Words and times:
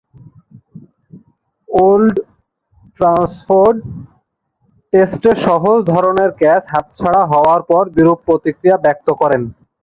Old 1.69 2.15
Trafford 2.97 3.77
টেস্টে 4.93 5.31
সহজ 5.45 5.77
ধরনের 5.93 6.29
ক্যাচ 6.41 6.63
হাতছাড়া 6.73 7.21
হবার 7.31 7.61
পর 7.69 7.83
বিরূপ 7.95 8.19
প্রতিক্রিয়া 8.27 8.77
ব্যক্ত 8.85 9.07
করেন। 9.21 9.41